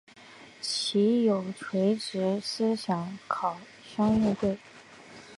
[0.59, 2.75] 其与垂直思
[3.27, 4.57] 考相对应。